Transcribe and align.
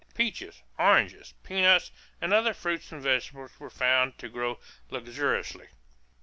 Peaches, 0.15 0.63
oranges, 0.79 1.35
peanuts, 1.43 1.91
and 2.19 2.33
other 2.33 2.55
fruits 2.55 2.91
and 2.91 3.03
vegetables 3.03 3.59
were 3.59 3.69
found 3.69 4.17
to 4.17 4.29
grow 4.29 4.59
luxuriantly. 4.89 5.67